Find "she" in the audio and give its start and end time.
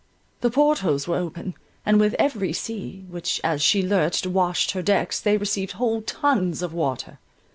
3.61-3.83